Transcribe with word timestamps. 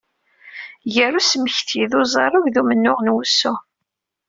Gar 0.93 1.13
usmekti 1.19 1.83
n 1.89 1.93
uzarug 2.01 2.45
d 2.53 2.55
umennuɣ 2.61 2.97
n 3.01 3.11
umussu. 3.11 3.53